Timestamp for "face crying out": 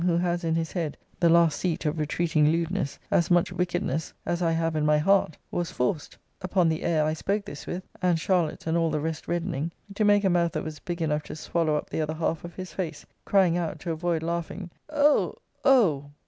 12.73-13.77